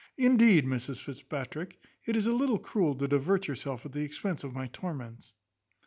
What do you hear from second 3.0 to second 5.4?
divert yourself at the expense of my torments."